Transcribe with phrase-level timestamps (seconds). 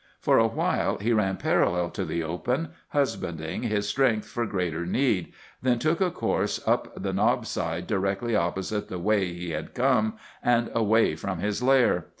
[0.19, 5.31] For a while he ran parallel to the open, husbanding his strength for greater need,
[5.61, 10.17] then took a course up the knob side directly opposite the way he had come
[10.41, 12.07] and away from his lair.